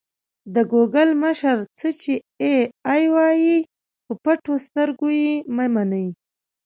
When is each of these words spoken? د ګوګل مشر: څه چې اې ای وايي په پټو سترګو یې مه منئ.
د 0.53 0.55
ګوګل 0.71 1.09
مشر: 1.23 1.57
څه 1.77 1.89
چې 2.01 2.13
اې 2.43 2.57
ای 2.91 3.03
وايي 3.15 3.57
په 4.05 4.13
پټو 4.23 4.53
سترګو 4.65 5.07
یې 5.21 5.31
مه 5.55 5.65
منئ. 5.73 6.07